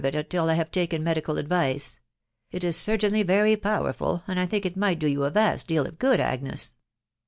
[0.03, 1.99] it till I have taken medical advice....
[2.49, 5.85] it is certainly wrj powerful, and I think it might do you a vast deal
[5.85, 6.75] of good, Agnes."